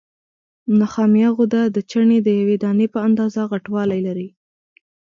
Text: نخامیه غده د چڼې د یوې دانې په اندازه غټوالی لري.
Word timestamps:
نخامیه 0.79 1.29
غده 1.37 1.61
د 1.75 1.77
چڼې 1.89 2.17
د 2.23 2.27
یوې 2.39 2.55
دانې 2.63 2.87
په 2.93 2.99
اندازه 3.07 3.41
غټوالی 3.51 3.99
لري. 4.07 4.27